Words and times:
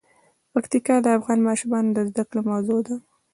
پکتیکا 0.53 0.95
د 1.03 1.07
افغان 1.17 1.39
ماشومانو 1.47 1.89
د 1.93 1.99
زده 2.09 2.23
کړې 2.29 2.41
موضوع 2.49 2.79
ده. 2.87 2.95